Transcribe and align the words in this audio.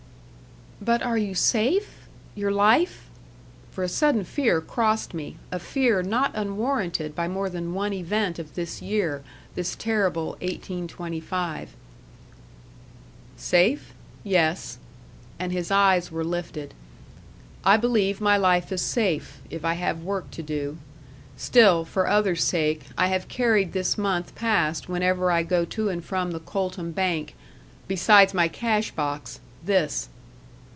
"But 0.83 1.03
are 1.03 1.15
you 1.17 1.35
safe? 1.35 2.07
your 2.33 2.49
life" 2.51 3.07
For 3.71 3.83
a 3.83 3.87
sudden 3.87 4.23
fear 4.23 4.59
crossed 4.61 5.13
me 5.13 5.35
a 5.51 5.59
fear 5.59 6.01
not 6.01 6.31
unwarranted 6.33 7.13
by 7.13 7.27
more 7.27 7.51
than 7.51 7.75
one 7.75 7.93
event 7.93 8.39
of 8.39 8.55
this 8.55 8.81
year 8.81 9.21
this 9.53 9.75
terrible 9.75 10.29
1825. 10.41 11.75
"Safe? 13.37 13.93
Yes" 14.23 14.79
and 15.39 15.51
his 15.51 15.69
eyes 15.69 16.11
were 16.11 16.23
lifted, 16.23 16.73
"I 17.63 17.77
believe 17.77 18.19
my 18.19 18.35
life 18.37 18.71
is 18.71 18.81
safe 18.81 19.39
if 19.51 19.63
I 19.63 19.75
have 19.75 20.01
work 20.01 20.31
to 20.31 20.41
do. 20.41 20.79
Still, 21.37 21.85
for 21.85 22.07
others' 22.07 22.43
sake, 22.43 22.85
I 22.97 23.05
have 23.09 23.27
carried 23.27 23.73
this 23.73 23.99
month 23.99 24.33
past 24.33 24.89
whenever 24.89 25.29
I 25.29 25.43
go 25.43 25.63
to 25.63 25.89
and 25.89 26.03
from 26.03 26.31
the 26.31 26.39
Coltham 26.39 26.91
bank, 26.91 27.35
besides 27.87 28.33
my 28.33 28.47
cash 28.47 28.89
box 28.89 29.39
this." 29.63 30.07